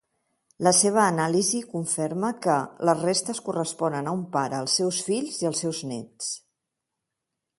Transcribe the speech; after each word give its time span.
La 0.67 0.71
seva 0.77 1.01
anàlisi 1.01 1.59
conferma 1.73 2.31
que 2.45 2.55
les 2.89 3.03
restes 3.09 3.43
corresponen 3.49 4.09
a 4.09 4.15
un 4.21 4.25
pare, 4.37 4.61
els 4.65 4.77
seus 4.81 5.03
fills 5.11 5.37
i 5.45 5.51
els 5.51 5.65
seus 5.67 5.83
néts. 5.93 6.33